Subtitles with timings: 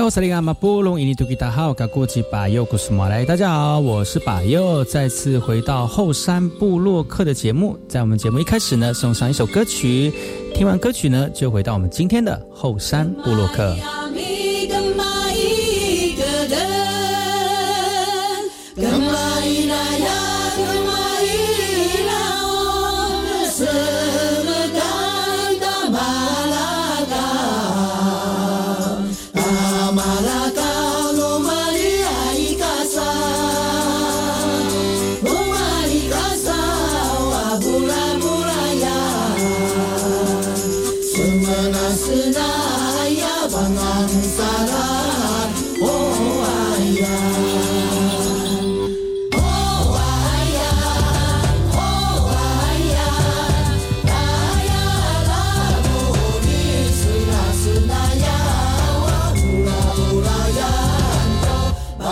[0.00, 10.10] 来，我是利阿马布隆伊尼图吉达好，噶过去把右古斯马来，大家好，我是巴尤，再次回到后山部落客的节目，在我们节目一开始呢，送上一首歌曲，
[10.54, 13.76] 听完歌曲呢，就回到我们今天的后山部落客。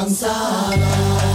[0.07, 1.28] 是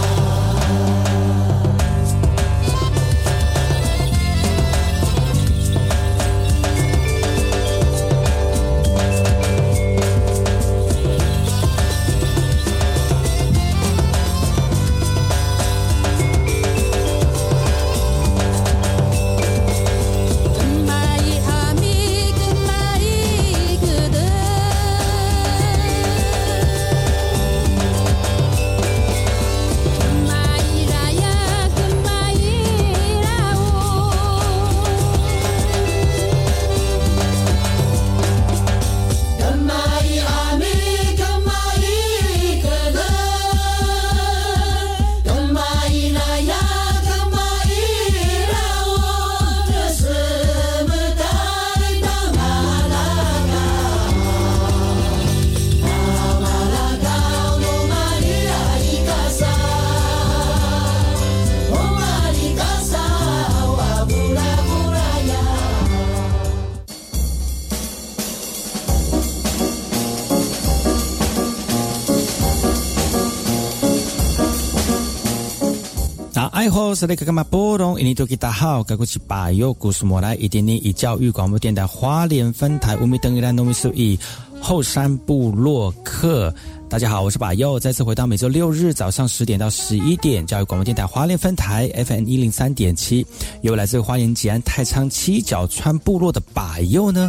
[77.06, 77.42] 那个嘛？
[77.44, 84.18] 波隆，印尼多吉大好，该过去把右故事莫来，一点点以教育广播电台花莲分台五米等于兰农米数一
[84.60, 86.54] 后山部落客。
[86.88, 93.26] 大家好，我是把右，再次回到每周六日早上十点到十一点，教育广播电台华联分台 FM 一零三点七，
[93.62, 97.28] 由来自花莲吉安太仓七角川部落的把右呢。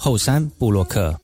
[0.00, 1.18] 后山布洛克。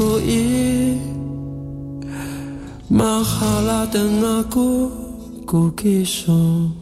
[0.00, 0.16] Ku
[2.88, 4.88] Mahala dengan aku
[5.44, 6.79] ku kisah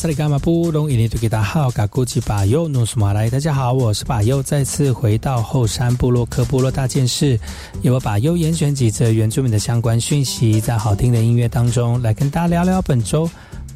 [0.00, 7.38] 萨利伽马布隆伊尼图吉达好，嘎古吉巴尤努苏马来，大家好，我是巴尤，再次回到后山部落科部落大件事，
[7.82, 13.28] 由我巴尤严选几则原住民的相关讯息，在好听的音乐当中来跟大家聊聊本周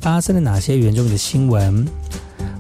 [0.05, 1.83] 发生了哪些原住民的新闻。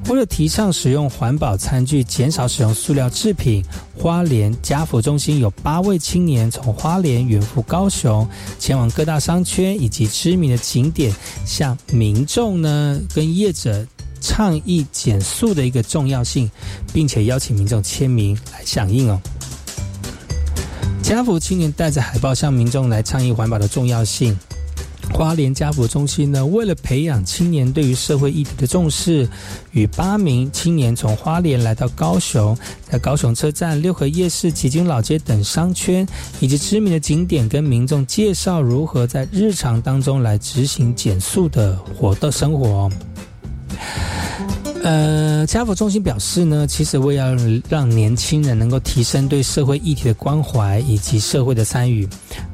[0.08, 3.62] 为了提倡使用环保餐具，减少使用塑料制品，
[3.98, 8.26] 花莲家福中心有八位青年从花莲远赴高雄，
[8.58, 11.14] 前往各大商圈以及知名的景点，
[11.44, 13.86] 向民众呢跟业者
[14.22, 16.50] 倡议减速的一个重要性，
[16.94, 19.20] 并且邀请民众签名来响应哦。
[21.02, 24.34] 家福青年带着海报向民众来倡议环保的重要性。
[25.12, 29.28] 花莲家福中心呢，为了培养青年对于社会议题的重视，
[29.72, 32.56] 与八名青年从花莲来到高雄，
[32.88, 36.06] 在高雄车站、六合夜市、旗津老街等商圈
[36.40, 42.90] 以及知名的景点，跟民众介绍如何在日常当中来执行减速的活的生活。
[44.82, 47.34] 呃，家福中心表示呢，其实为了
[47.70, 52.06] 让年轻人能够提升对社会议题的关怀以及社会的参与，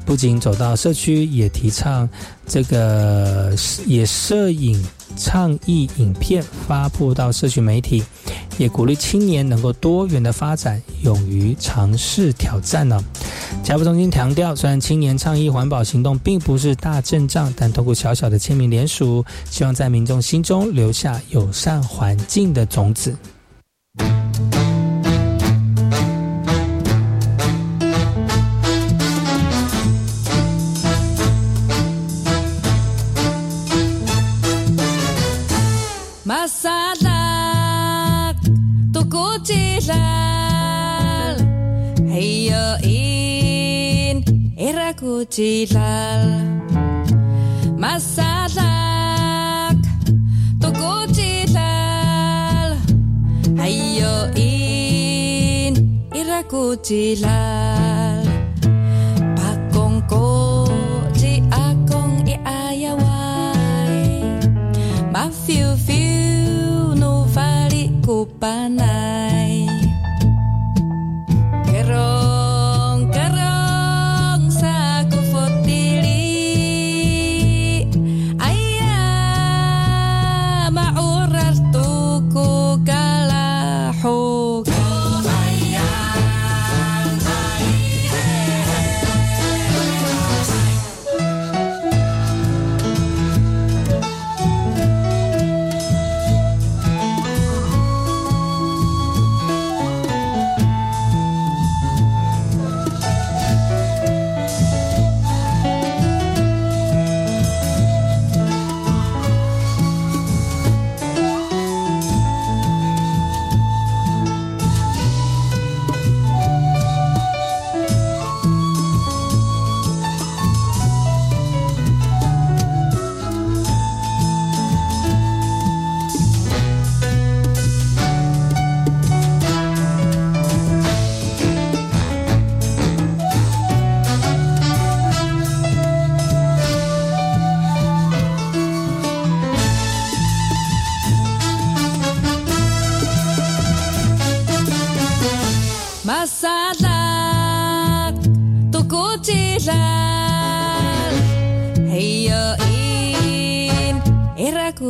[0.04, 2.08] 不仅走到社区，也提倡
[2.46, 3.54] 这个
[3.86, 4.82] 也摄影。
[5.16, 8.00] 倡议影片发布到社区媒体，
[8.58, 13.04] 也鼓励青年能够多元的发展，勇于尝试挑战呢。
[13.64, 23.14] 家福中心强调，虽然青年倡议环保行动并不是大阵仗，但通过小小的签名联署，希望在民众心中留下友善环境的种子。
[45.40, 46.28] kochidlal
[47.80, 49.80] masadlak
[50.60, 52.76] to kochidlal
[53.60, 55.72] hayo in
[56.12, 58.20] irakuchidlal
[59.40, 60.28] pakong ko
[61.16, 63.96] ti akong iayaway
[65.08, 68.79] mafiu fiu no vali kupan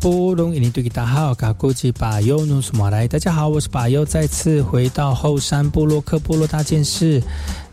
[0.00, 3.06] 布隆，印尼对吉大好，卡古吉巴尤努苏马来。
[3.06, 7.22] 大家好，我是巴尤，再次回到后山部落克部落大件事，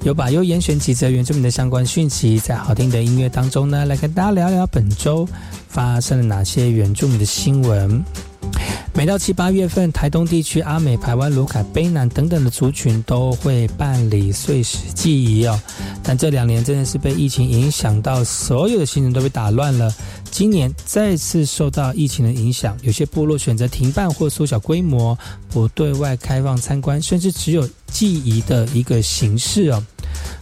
[0.04, 5.26] 由巴尤严选几则原住民的相关讯息，在好听的音乐当中呢，来跟大家聊聊本周
[5.70, 8.04] 发生了哪些原住民的新闻。
[8.98, 15.62] 每到七八月份，台东地区阿美、台湾、卢凯、卑南等等的族群都会办理碎石祭仪哦。
[16.02, 19.94] 但这两年真的是被疫情影响到，所有的行程都被打乱了。
[20.32, 25.16] 今年再次受到疫情的影响，有些部落选择停办或缩小规模，
[25.48, 29.86] 不对外开放参观，甚至只有祭仪的一个形式哦。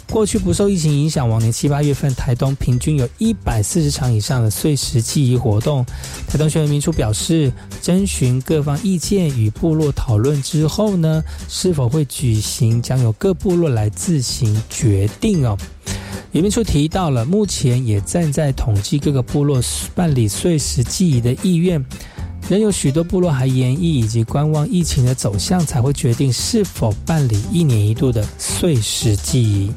[0.10, 5.86] 过去不受疫情影响，往年七八月份，台东平均有一百四十场以上的碎石祭仪活动。
[6.28, 15.58] 台东宣文民处表示，征询各方意见与部落讨论之后呢，是否会举行，将由各部落来自行决定哦。
[16.32, 19.62] 移民处提到了，目前也正在统计各个部落
[19.94, 21.84] 办理碎石祭仪的意愿，
[22.48, 29.72] 仍有许多部落还研议以及观望疫情的走向，才会决定是否办理一年一度的碎石祭仪。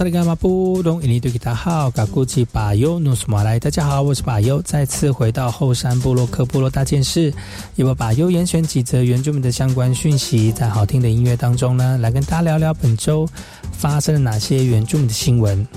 [0.00, 3.60] 萨利干马布隆，伊尼对吉他好，嘎古吉巴尤努斯马来。
[3.60, 7.30] 大家好，我是巴尤，再次回到后山部落克部落大件事，
[7.74, 13.28] 由我巴尤严选几则原住民的相关讯息，在好听的音乐当中呢，来跟大家聊聊本周
[13.72, 15.68] 发生了哪些原住民的新闻。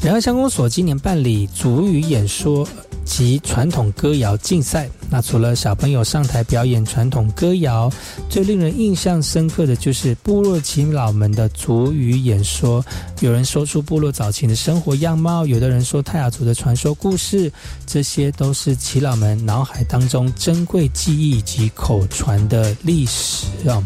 [0.00, 2.64] 然而，乡公所今年办理主语演说。
[3.04, 7.90] 及传统歌谣竞赛，那除了小朋友上台表演传统歌谣，
[8.28, 12.84] 最令人印象深刻的就是部落耆老们的族语演说。
[13.20, 17.52] 有人说出部落早期的生活样貌，有的人说泰雅族的传说故事，
[17.86, 23.82] 这些都是耆老们脑海当中珍贵记忆及口传的历史啊。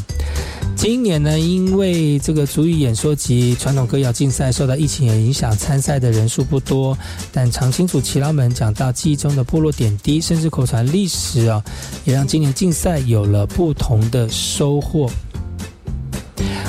[0.76, 6.96] 今年呢，因为这个足语演说及传统歌谣竞赛受到疫情的影响，参赛的人数不多。
[7.32, 11.64] 但常青组耆老们讲到记忆中的部落点滴，甚至口传历史啊，
[12.04, 15.08] 也让今年竞赛有了不同的收获。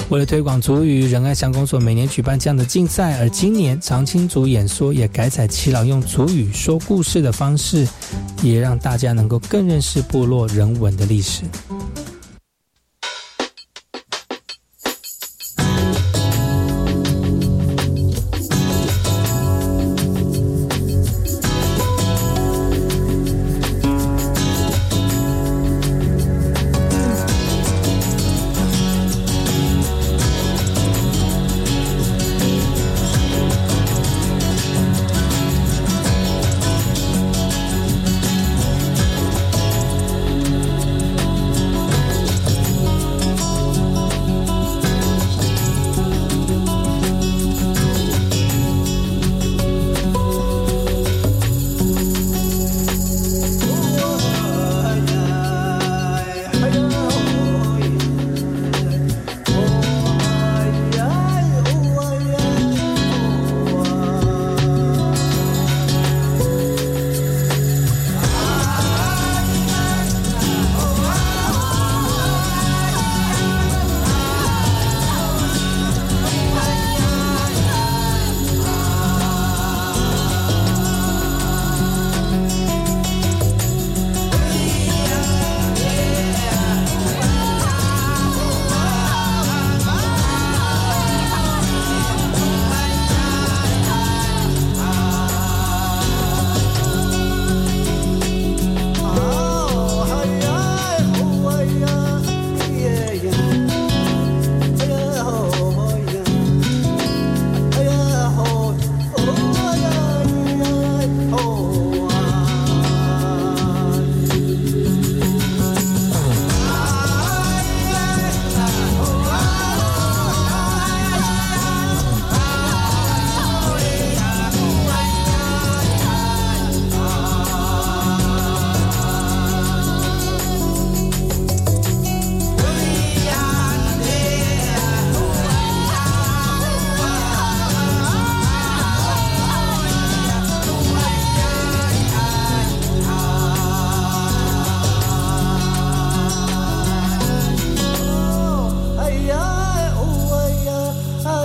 [0.10, 7.88] 为了推广足语，仁爱乡公所每年举办这样的竞赛，而今年常青组演说也改采耆老用足语说故事的方式，
[8.44, 11.42] 也让大家能够更认识部落人文的历史。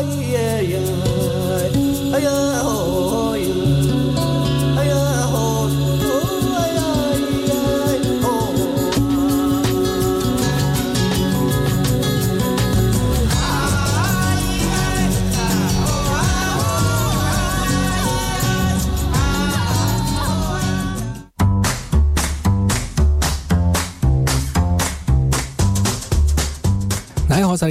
[0.02, 2.59] yeah, yeah, yeah.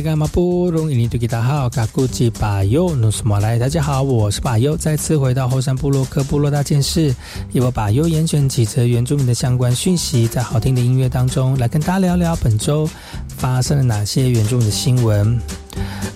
[0.09, 3.59] 干马布隆伊尼对吉达好，卡古吉巴尤努斯莫来。
[3.59, 7.13] 大家好，我是巴尤，再次回到后山部落克部落大件事，
[7.51, 12.89] 由我巴尤严选几则原住民的相关讯息，在好听的音乐当中来跟大家聊聊本周
[13.37, 15.39] 发生了哪些原住民的新闻。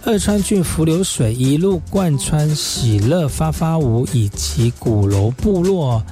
[0.04, 6.04] 二川郡伏流水一路贯穿喜乐发发舞以及鼓楼部落。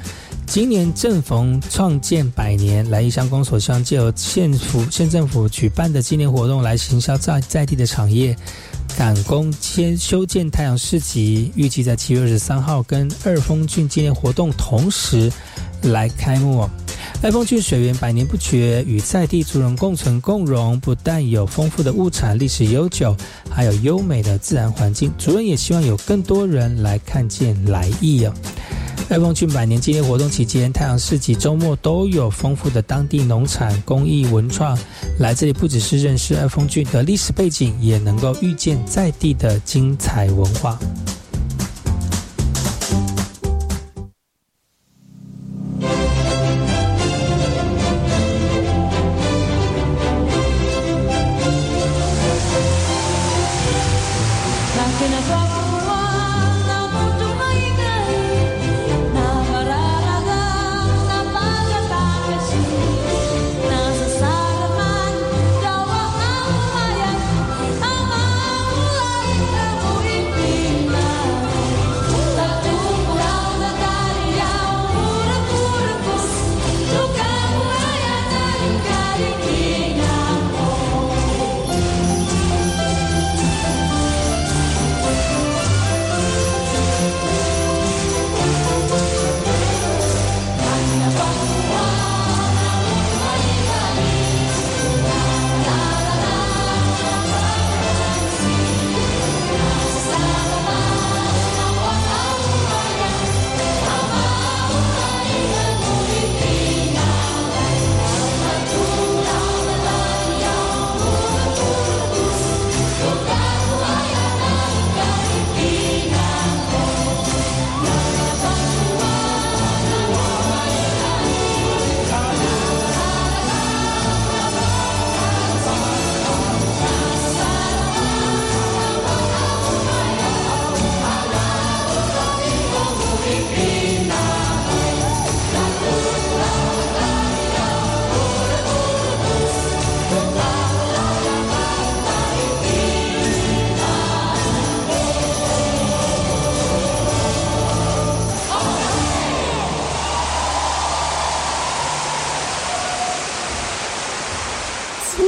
[0.52, 8.36] 今年正逢创建百年，来义乡公所希望借由县府县政府举办的纪念活动，来行销在在地的产业，
[8.98, 15.32] 赶工签修建太阳市集，预计在七月二十三号跟二峰郡纪念活动同时
[15.84, 16.70] 来开幕。
[17.24, 23.16] 二峰郡水源百年不绝，与在地族人共存共荣，不但有丰富的物产、历史悠久，
[23.50, 25.14] 还有优美的自然环境。
[25.18, 28.34] 族人也希望有更多人来看见来意哦。
[29.10, 34.78] 爱峰郡百年纪念活动期间，太阳市集周末都有丰富的当地农产、工艺、文创。
[35.20, 40.80] 来这里不只是认识爱峰郡的历史背景，也能够遇见在地的精彩文化。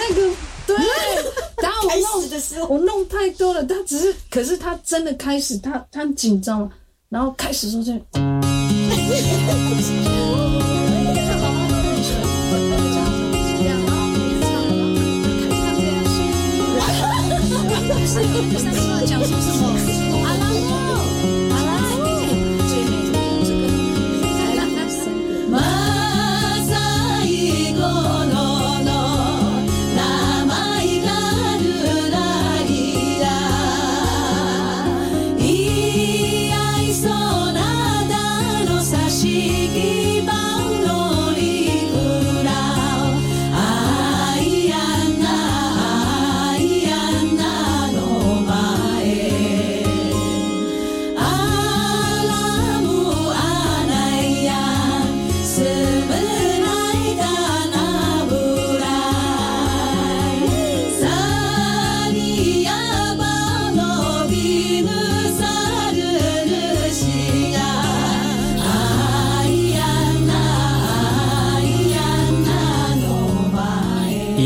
[0.09, 0.35] 那个
[0.67, 0.75] 对，
[1.61, 6.69] 然后我弄我弄太多了，他只是，可是他真的开始，他他很紧张，
[7.09, 7.93] 然后开始说这。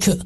[0.00, 0.25] 是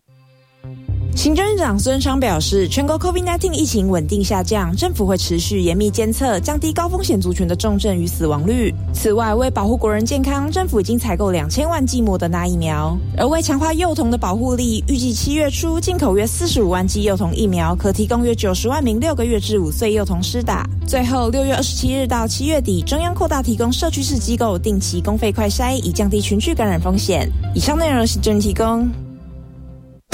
[1.15, 8.73] 行政院长孙昌表示，全国 COVID-19 疫情稳定下降，政府会持续严密监测，降低高风险族群的重症与死亡率。
[8.93, 12.97] 此外，为保护国人健康，政府已经采购两千万剂莫德纳疫苗。
[13.17, 20.67] 而为强化幼童的保护力，预计七月初进口约四十五万剂幼童疫苗，可提供约九十万名六个月至五岁幼童施打。
[20.87, 27.29] 最后，六月二十七日到七月底，中央扩大提供社区式机构定期公费快筛，以降低群聚感染风险。
[27.53, 28.89] 以上内容由行政提供。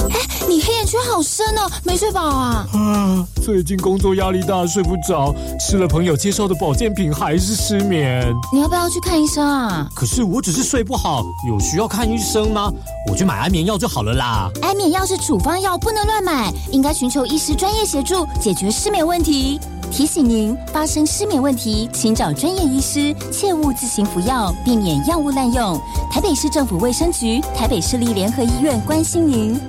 [0.09, 2.65] 哎你黑眼圈好深哦，没睡饱啊？
[2.71, 8.25] 啊，最近工作压力大，睡不着，吃了朋友介绍的保健品还是失眠。
[8.53, 9.89] 你要不要去看医生啊？
[9.93, 12.71] 可是我只是睡不好，有需要看医生吗？
[13.11, 14.49] 我去买安眠药就好了啦。
[14.61, 19.59] 安眠药是处方药，不能乱买，应该寻求医师专业协助，解决失眠问题。
[19.91, 25.77] 提醒您，发生失眠问题，请找专业医师，切勿自行服药，避免药物滥用。
[26.09, 29.59] 台北市政府卫生局、台北市立联合医院关心您。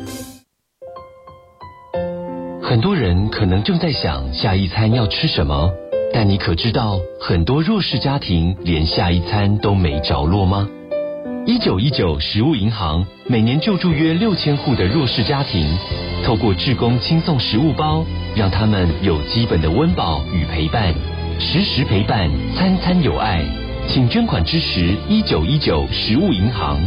[2.68, 5.70] 很多人可能正在想下一餐要吃什么，
[6.12, 10.68] 但你可知道很多弱势家庭连下一餐都没着落吗？
[11.46, 15.66] 一九一九食物银行每年救助约六千户的弱势家庭，
[16.26, 18.04] 透过志工轻送食物包，
[18.36, 20.92] 让他们有基本的温饱与陪伴，
[21.40, 23.42] 时时陪伴，餐餐有爱。
[23.88, 26.78] 请捐款支持一九一九食物银行，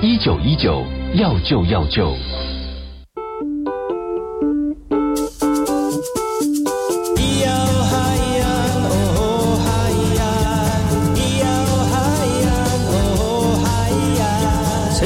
[0.00, 2.14] 一九一九要救要救。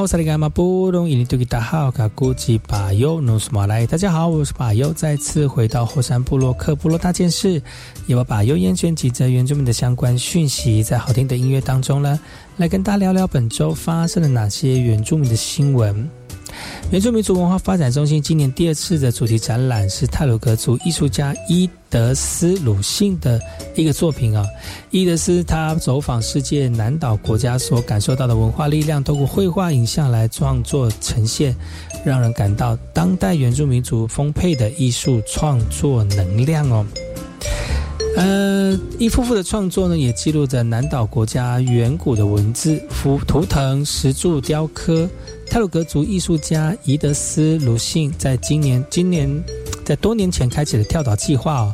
[0.00, 3.86] 我是马布隆，伊尼多吉达好，卡古吉巴尤努斯马来。
[3.86, 7.60] 大家好，我是巴尤，再次回到后山部落克部落大件事，
[8.06, 12.18] 也把巴尤严选几则原住民的相关讯息，在好听的音乐当中呢，
[12.56, 16.08] 来跟大家聊聊本周发生了哪些原住民的新闻。
[16.90, 23.40] 原住民族文化发展中心今年第二次的主题展览是泰鲁格族艺术家伊德斯鲁信的
[23.76, 24.44] 一个作品啊。
[24.90, 31.54] 伊德斯他走访世界南岛国家所感受到的文化力量，透过绘画、影像来创作呈现，
[32.04, 36.84] 让人感到当代原住民族丰沛的艺术创作能量哦。
[38.16, 45.08] 呃，一幅幅的创作呢，也记录着南岛国家远古的文字、图图腾、石柱、雕刻。
[45.50, 49.28] 泰鲁格族艺术家伊德斯·鲁信在今年今年
[49.84, 51.72] 在多年前开启了跳岛计划哦，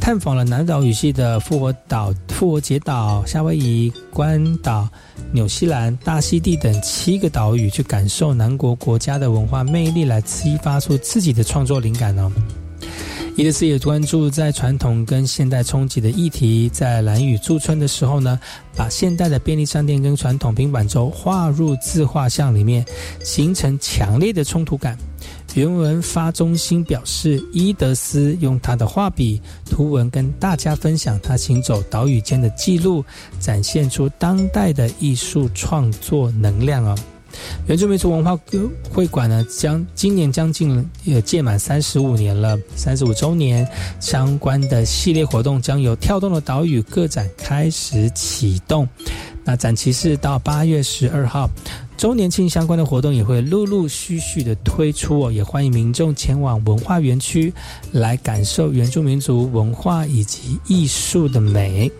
[0.00, 4.88] 探访了南岛语系的复活岛、复活节岛、夏威夷、关岛、
[5.32, 12.30] 纽西兰、大溪地等七个岛屿，去感受南国国家的文化魅力，来激发出自己的创作灵感哦。
[13.38, 18.36] 伊德斯也关注在传统跟现代冲击的议题，在蓝屿驻村的时候呢，
[18.74, 22.84] 把现代的便利商店跟传统平板轴画入自画像里面，
[23.22, 24.98] 形成强烈的冲突感。
[25.54, 33.04] 原文发中心表示，伊德斯用他的画笔图文跟大家分享他行走岛屿间的记录，
[33.38, 36.96] 展现出当代的艺术创作能量啊。
[37.66, 38.38] 原住民族文化
[38.90, 43.66] 会馆呢，将今年将近也届满三十五年了，三十五周年
[44.00, 48.88] 相关的系列活动将由跳动的岛屿个展开始启动。
[49.44, 51.48] 那展期是到八月十二号，
[51.96, 57.52] 周年庆相关的活动也会陆陆续续的推出哦，也欢迎民众前往文化园区
[57.92, 61.90] 来感受原住民族文化以及艺术的美。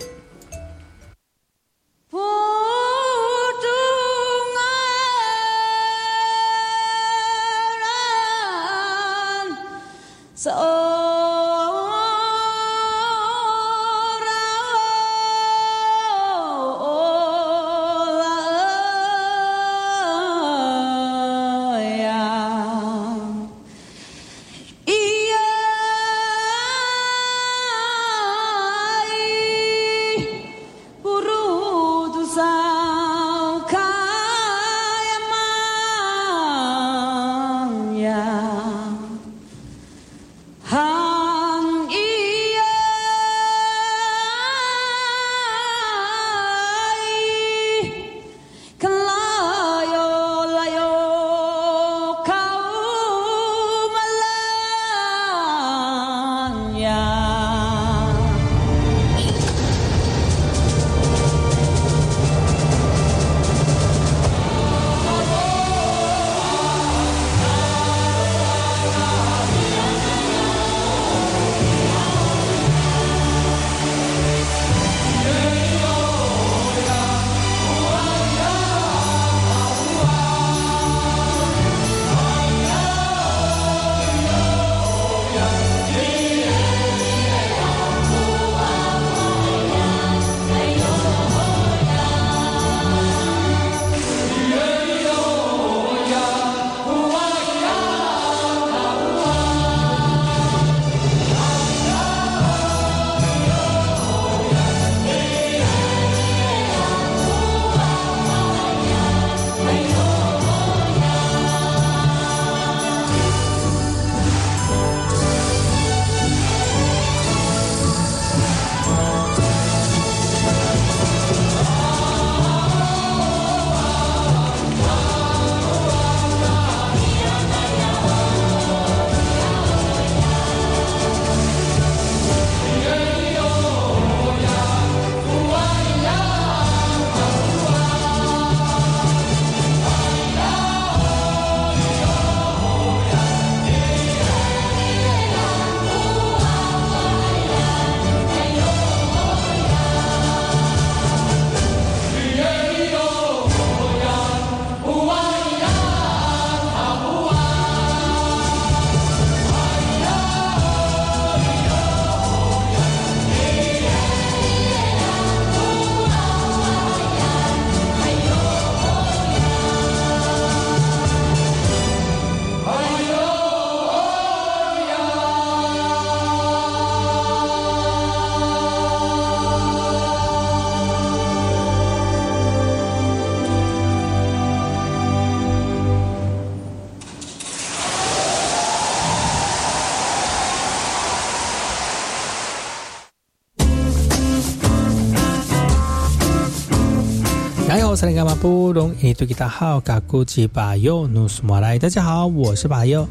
[197.98, 201.76] 萨利伽马布隆伊杜吉达好，嘎古吉巴尤努斯马来。
[201.76, 203.04] 大家好，我是巴尤，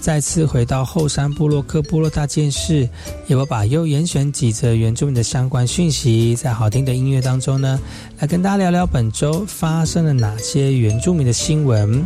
[0.00, 2.88] 再次回到后山部落克部落大件事，
[3.28, 7.78] 也我巴尤严选几则原住民的相关讯息，在好听的音乐当中呢，
[8.18, 12.04] 来跟大家聊聊本周发生了哪些原住民的新闻。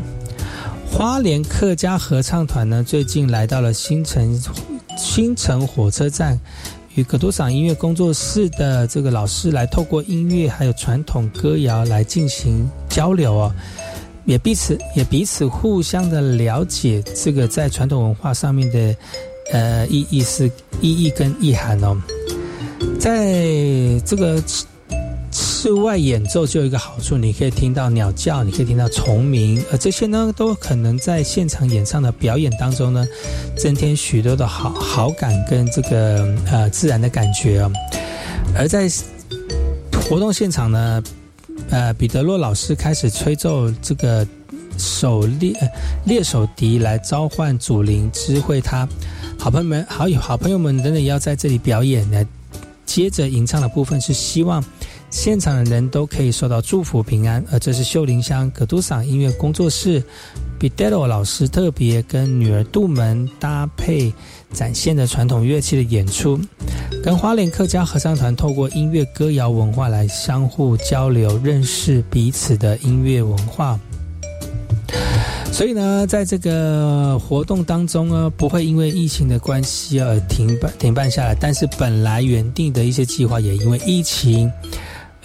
[0.90, 4.38] 花莲客家合唱团呢，最近来到了新城
[4.98, 6.38] 新城火车站。
[6.96, 13.54] 与格多赏音乐工作室的这个老师来透过音乐还有传统歌谣来进行交流哦，
[14.24, 18.96] 也彼此也彼此互相的了解这个在传统文化上面的
[19.52, 21.96] 呃意义是意义跟意涵哦，
[22.98, 23.42] 在
[24.04, 24.42] 这个。
[25.58, 33.06] 室外演奏就有一个好处，你可以听到鸟叫，你可以听到虫鸣，而这些呢，都可能在现场演唱的表演当中呢，
[33.56, 37.72] 增添许多的好好感跟这个呃自然的感觉哦。
[38.54, 38.86] 而在
[39.92, 41.02] 活动现场呢，
[41.70, 44.28] 呃，彼得洛老师开始吹奏这个
[44.76, 45.54] 手猎
[46.04, 48.86] 猎手笛来召唤祖灵，知会他
[49.38, 52.22] 好朋友们、好友、好朋友们等等要在这里表演呢。
[52.84, 54.62] 接着吟唱的部分是希望。
[55.10, 60.02] 现场的人都可以受到祝福平安，而这是秀林乡葛都桑音乐工作室
[60.58, 64.12] b i d e l o 老师特别跟女儿杜门搭配
[64.52, 66.38] 展现的传统乐器的演出，
[67.02, 73.78] 跟花莲客家合唱团透过音乐歌谣文化来相互交流，认识彼此的音乐文化。
[75.52, 84.52] 所以呢，在这个活动当中呢，不会因为疫情的关系而停办停办下来，但是本来原定的一些计划也因为疫情。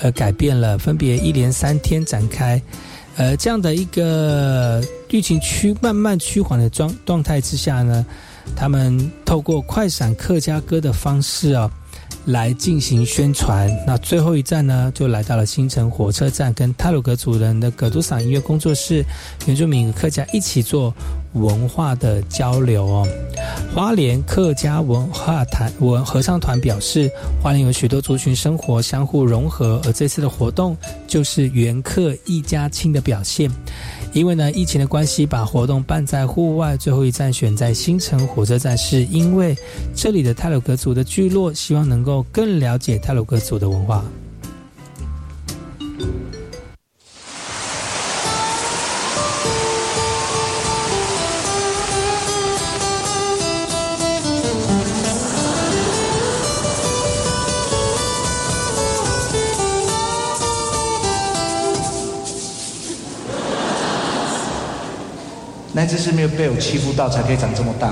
[0.02, 2.62] 呃改变了，分别一连三天展开，
[3.16, 8.06] 呃，这样的一个疫情趋慢慢趋缓的状状态之下呢，
[8.56, 11.72] 他们透过快闪客家歌的方式啊。
[12.26, 13.70] 来进行宣传。
[13.86, 19.04] 那最后一站呢，就来到了新城火车站，跟泰鲁格族人的葛都桑音乐工作室、
[19.46, 20.94] 原住民客家一起做
[21.34, 23.08] 文化的交流哦。
[23.74, 27.10] 花莲客家文化团文合唱团表示，
[27.42, 33.50] 花莲有许多族群生活相互融合，而这次的活动就是原客一家亲的表现。
[34.14, 39.56] 因为呢，疫情的关系，把活动办在户外，最后一站选在新城火车站，是因为
[39.96, 44.04] 这里的泰鲁格族的聚落，希望能够更了解泰鲁格族的文化。
[65.82, 67.90] 那只是没有被我欺负到，才可以长这么大。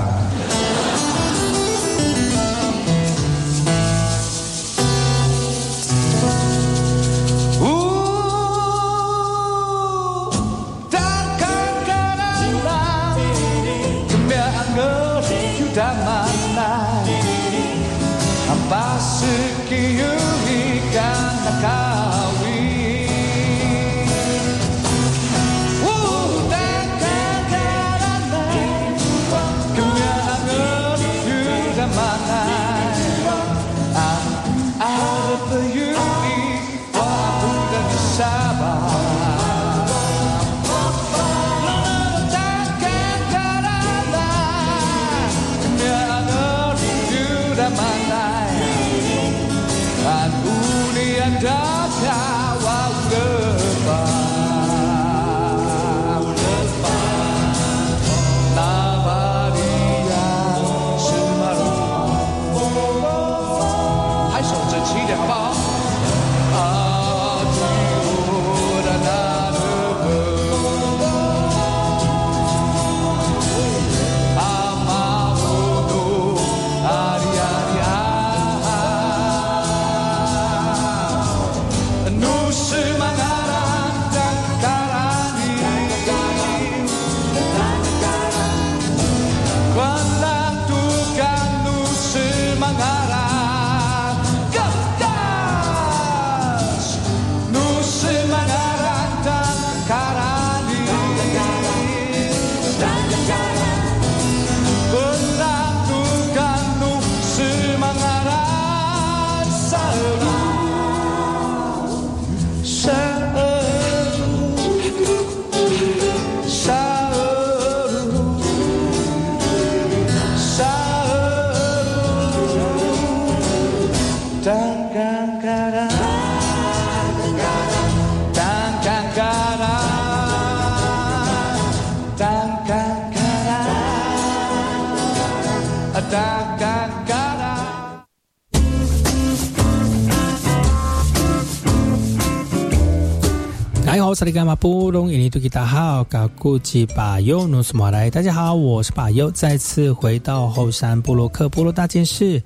[144.30, 148.08] 大家好，我是里干嘛布隆印尼多吉达好，嘎古吉巴尤努斯马来。
[148.08, 152.40] 大家好，我是巴尤，再次回到后山部落克部落大件事，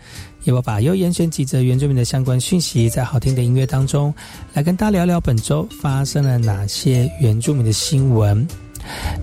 [0.44, 4.14] 也我巴尤严选几则原住民的相关讯息，在好听的音乐当中，
[4.54, 8.48] 来跟大家聊聊本周发生了哪些原住民的新闻。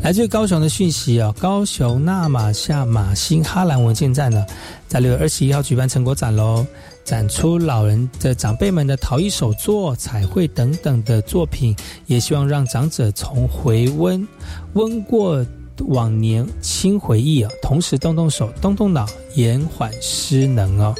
[0.03, 4.45] 来自高雄的讯息哦，高雄纳马夏马新哈兰文件站呢，
[4.88, 6.66] 在六月二十一号举办成果展喽，
[7.03, 11.75] 展出老人的长辈们的陶艺手作、彩绘等等的作品，
[12.05, 14.27] 也希望让长者从回温
[14.73, 15.45] 温过
[15.87, 20.95] 往年轻回忆啊，同时动动手、动动脑，延缓失能哦。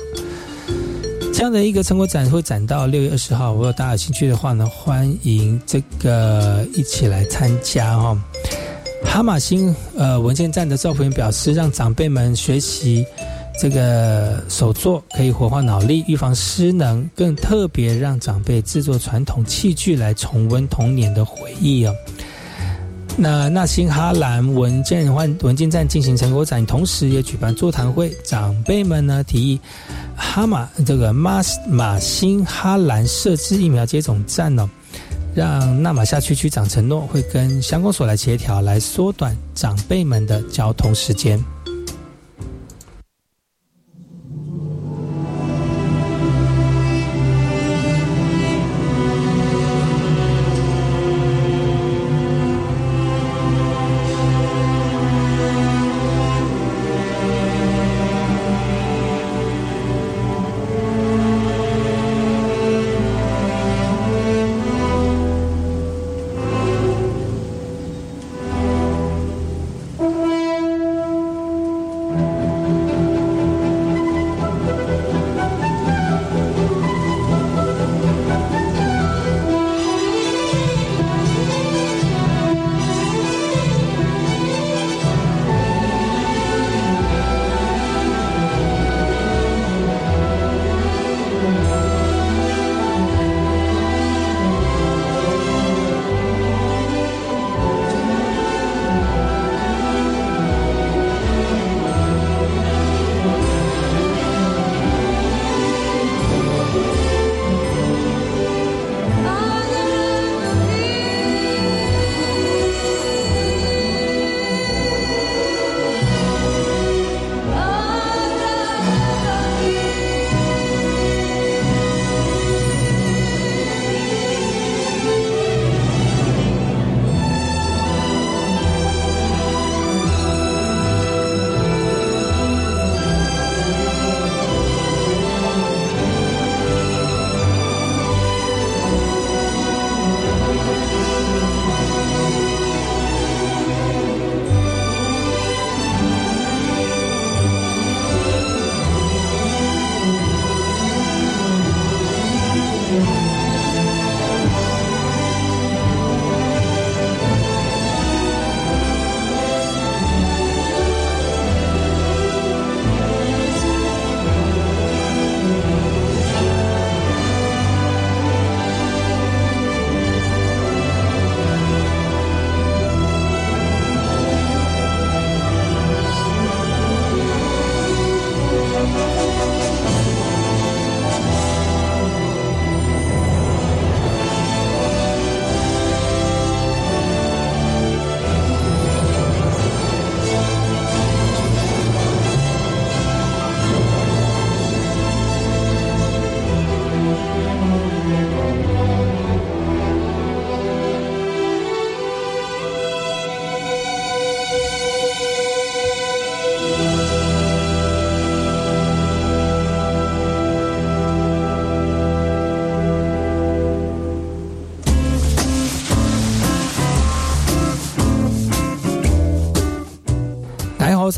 [1.34, 8.20] 这样的一个成果展会展到六月二十号，如果大家有兴趣的话呢，欢迎这个一起来参加哦。
[9.04, 13.06] 哈马星呃文件站的赵福员表示，让长辈们学习
[13.60, 21.94] 这个手作，可以活化脑力，预防失能，更特别让长辈制作传统器具来重温童年的回忆哦。
[23.18, 28.10] 那纳新哈兰文件换文件站进行成果展，同时也举办座谈会。
[28.24, 29.60] 长辈们呢提议，
[30.16, 34.68] 哈马这个马马新哈兰设置疫苗接种站呢、
[35.36, 41.38] 让纳马夏区区长承诺会跟乡公所来协调，来缩短长辈们的交通时间。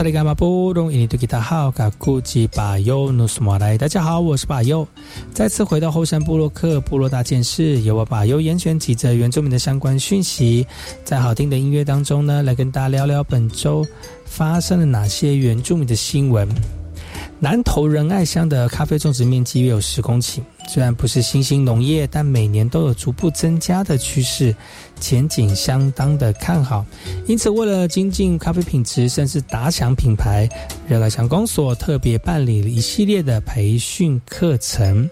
[0.04, 3.78] 萨利伽马布隆印尼多吉达好，嘎古吉巴尤努斯马来。
[3.78, 4.86] 大家好，我是巴尤，
[5.34, 10.68] 再次回到后山部落克部落大件事，由我巴尤严选几则原住民的相关讯息，
[11.06, 13.88] 在好听的音乐当中呢，来跟大家聊聊本周
[14.26, 16.50] 发生了哪些原住民的新闻。
[17.40, 24.56] 南投仁爱乡的咖啡种植面积约有十公顷，虽然不是新兴农业，但每年都有逐步增加的趋势，
[25.00, 26.86] 前景相当的看好。
[27.28, 30.50] 因此，为了精进咖啡品质，甚至打响品牌，
[30.88, 35.08] 热来强公所特别办理了一系列的培训课程。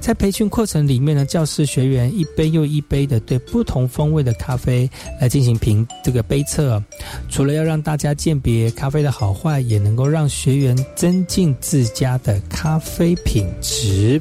[0.00, 4.88] 在培训课程里面呢，教师学员一杯又一杯的对不同风味的咖啡
[5.20, 6.82] 来进行评这个杯测，
[7.30, 14.20] 除了要让大家鉴别咖啡的好坏，也能够让学员增进自家的咖啡品质。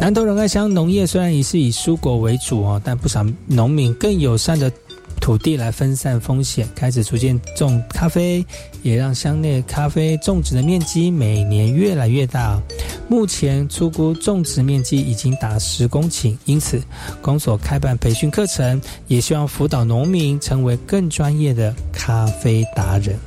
[0.00, 4.70] 南投仁爱乡农业虽然也是以蔬果为主哦，但不少农民更友善的
[5.20, 8.44] 土地来分散风险，开始逐渐种咖啡，
[8.82, 12.60] 也让乡内咖啡种植的面积每年越来越大。
[13.08, 16.80] 目前出估种植面积已经达十公顷，因此
[17.22, 23.18] 公所开办培训课程，也希望辅导农民成为更专业的咖啡达人。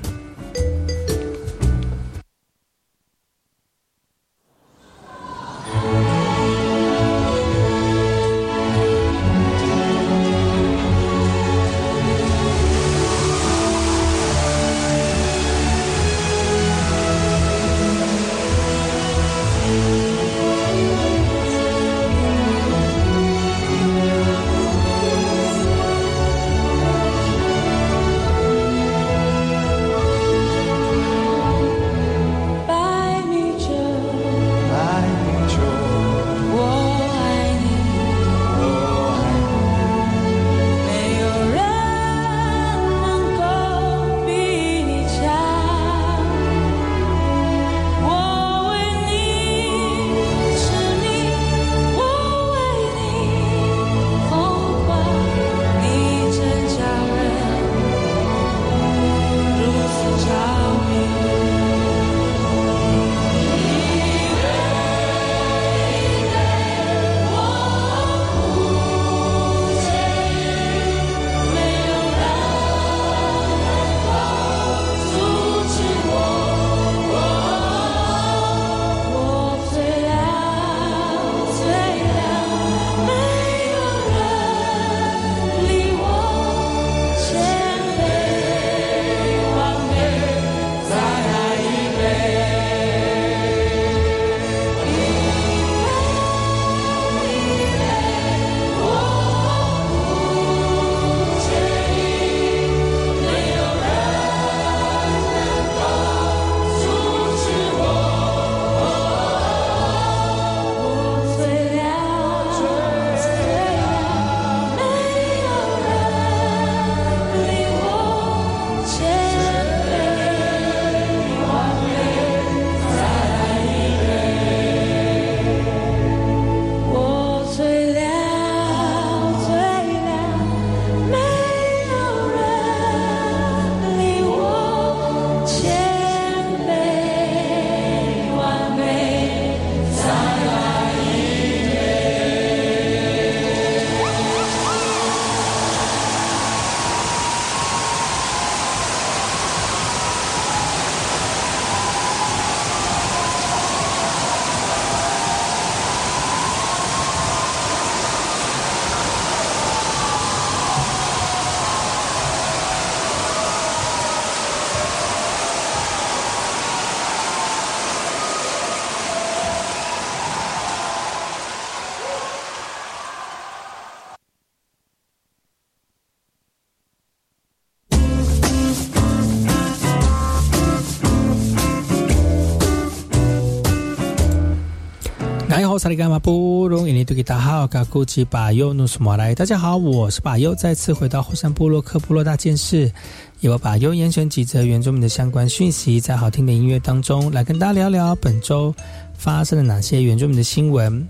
[185.89, 186.91] 萨利干嘛不容易？
[186.91, 189.33] 你对大家好，嘎古吉巴尤努什么来？
[189.33, 192.91] 大家好，我是巴尤，再次回到后山部落克部落大件事，
[193.39, 198.71] 由我巴尤严选几则原住民的相关讯息，在好听的音乐当中来跟大家聊聊本周
[199.15, 201.07] 发生了哪些原住民的新闻。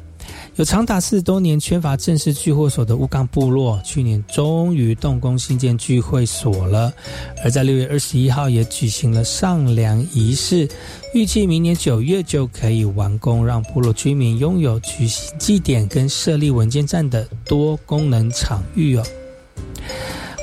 [0.60, 6.92] 有长达四十多年缺乏正式聚会所的乌干部落，去年终于动工新建聚会所了。
[7.42, 10.68] 而在六月二十一号也举行了上梁仪式，
[11.14, 19.06] 预计明年九月就可以完工，让部落居民拥有举行祭典跟设立文件站的多功能场域哦。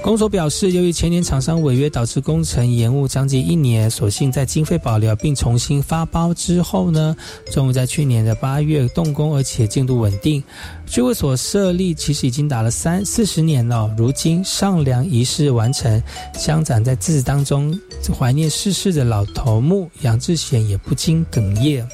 [0.06, 7.16] 公所表示，由于前年厂商违约导致工程延误将近一年，所幸在经费保留并重新发包之后呢，
[7.50, 10.40] 终于在去年的八月动工，而且进度稳定。
[10.86, 16.00] 聚会所设立其实已经打了三四十年了，如今上梁仪式完成，
[16.38, 17.76] 乡长在致辞当中
[18.16, 21.84] 怀念逝世的老头目杨志贤也不禁哽咽。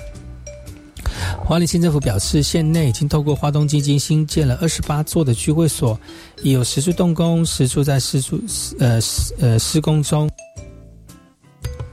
[1.45, 5.99] 花莲县政府表示，县内已经透过花东基金新建了二十八座的聚会所，
[6.43, 8.41] 已有十处动工，十处在施处
[8.79, 9.01] 呃
[9.39, 10.31] 呃施工中。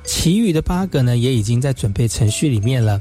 [0.05, 2.99] 其余的八个呢，也已经在准备程序里面了。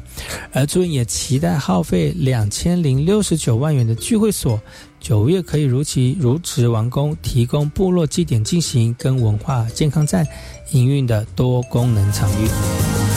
[0.52, 4.60] 而主任也期待耗费两千零六十九万元的聚会所，
[5.00, 10.26] 九月可以如期如职完工，提供部落祭典进行跟文化健康站
[10.72, 13.07] 营运的多功能场域。